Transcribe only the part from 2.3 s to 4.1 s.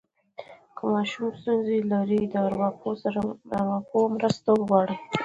د ارواپوه